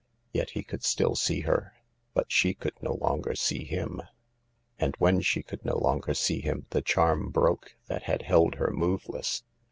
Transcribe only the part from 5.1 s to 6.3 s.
she could no longer